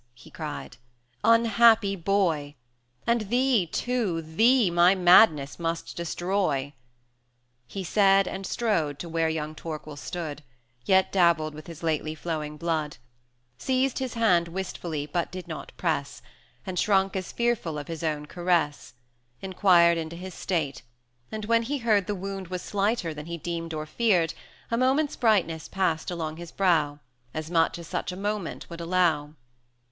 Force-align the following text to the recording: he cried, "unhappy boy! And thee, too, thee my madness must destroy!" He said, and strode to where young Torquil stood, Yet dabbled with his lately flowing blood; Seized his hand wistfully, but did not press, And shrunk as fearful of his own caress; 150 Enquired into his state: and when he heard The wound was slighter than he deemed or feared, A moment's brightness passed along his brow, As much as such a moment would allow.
he 0.15 0.31
cried, 0.31 0.77
"unhappy 1.23 1.95
boy! 1.95 2.55
And 3.05 3.29
thee, 3.29 3.67
too, 3.67 4.23
thee 4.23 4.71
my 4.71 4.95
madness 4.95 5.59
must 5.59 5.95
destroy!" 5.95 6.73
He 7.67 7.83
said, 7.83 8.27
and 8.27 8.43
strode 8.47 8.97
to 8.97 9.07
where 9.07 9.29
young 9.29 9.53
Torquil 9.53 9.95
stood, 9.95 10.41
Yet 10.85 11.11
dabbled 11.11 11.53
with 11.53 11.67
his 11.67 11.83
lately 11.83 12.15
flowing 12.15 12.57
blood; 12.57 12.97
Seized 13.59 13.99
his 13.99 14.15
hand 14.15 14.47
wistfully, 14.47 15.05
but 15.05 15.31
did 15.31 15.47
not 15.47 15.71
press, 15.77 16.23
And 16.65 16.79
shrunk 16.79 17.15
as 17.15 17.31
fearful 17.31 17.77
of 17.77 17.87
his 17.87 18.03
own 18.03 18.25
caress; 18.25 18.93
150 19.41 19.55
Enquired 19.55 19.97
into 19.99 20.15
his 20.15 20.33
state: 20.33 20.81
and 21.31 21.45
when 21.45 21.61
he 21.61 21.77
heard 21.77 22.07
The 22.07 22.15
wound 22.15 22.47
was 22.47 22.63
slighter 22.63 23.13
than 23.13 23.27
he 23.27 23.37
deemed 23.37 23.71
or 23.71 23.85
feared, 23.85 24.33
A 24.71 24.77
moment's 24.77 25.15
brightness 25.15 25.67
passed 25.67 26.09
along 26.09 26.37
his 26.37 26.51
brow, 26.51 27.01
As 27.35 27.51
much 27.51 27.77
as 27.77 27.85
such 27.85 28.11
a 28.11 28.17
moment 28.17 28.67
would 28.67 28.81
allow. 28.81 29.35